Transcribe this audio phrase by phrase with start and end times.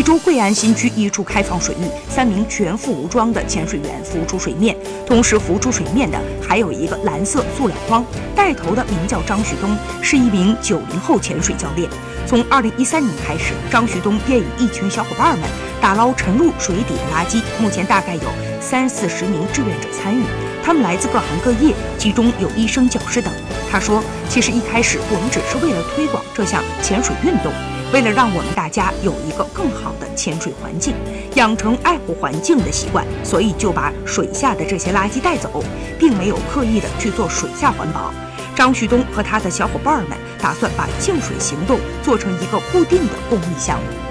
[0.00, 4.74] 贵州贵安新区一处开放水域，三名全副武装的潜水员浮出水面，
[5.06, 8.02] 同时浮出水面的还有一个蓝色塑料筐。
[8.34, 11.86] 带头的名叫张旭东，是一名九零后潜水教练。
[12.26, 15.46] 从二零一三年开始，张旭东便与一群小伙伴们
[15.80, 17.42] 打捞沉入水底的垃圾。
[17.60, 18.22] 目前大概有
[18.60, 20.22] 三四十名志愿者参与，
[20.62, 23.32] 他们来自各行各业，其中有医生、教师等。
[23.70, 27.52] 他说：“其实一开始我们只是为了推广这项潜水运动。”
[27.92, 30.94] 为了让我们大家有一个更好的潜水环境，
[31.34, 35.64] 养成爱护环境的习惯，所以就把水下的这些垃圾带走，
[35.98, 38.14] 并没有刻意的去做水下环保。
[38.54, 44.09] 张旭东和他的小伙伴们打算把净水行动做成一个固定的公益项目。